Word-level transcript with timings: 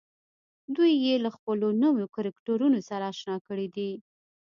دوی 0.75 0.91
يې 1.05 1.15
له 1.25 1.29
خپلو 1.35 1.67
نويو 1.83 2.11
کرکټرونو 2.15 2.79
سره 2.89 3.03
اشنا 3.11 3.35
کړي 3.47 3.67
دي. 3.75 3.91